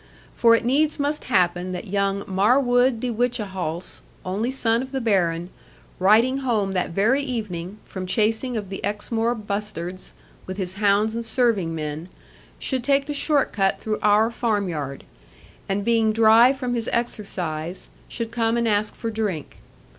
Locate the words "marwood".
2.25-2.99